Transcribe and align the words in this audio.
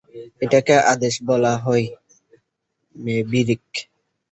এটাকে 0.41 0.75
আদেশ 0.93 1.15
বলা 1.29 1.53
হয়, 1.57 1.85
ম্যাভরিক। 2.95 3.65